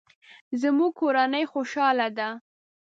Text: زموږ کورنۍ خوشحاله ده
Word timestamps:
زموږ 0.61 0.91
کورنۍ 1.01 1.43
خوشحاله 1.51 2.07
ده 2.17 2.27